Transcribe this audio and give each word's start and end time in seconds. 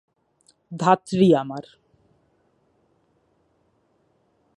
ধাত্রী 0.71 1.27
আমার! 1.33 1.65